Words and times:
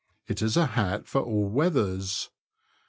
It 0.27 0.41
is 0.41 0.57
a 0.57 0.65
hat 0.65 1.05
for 1.05 1.21
all 1.21 1.47
weathers. 1.47 2.31